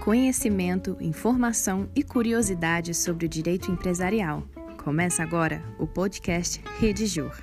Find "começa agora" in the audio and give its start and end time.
4.82-5.62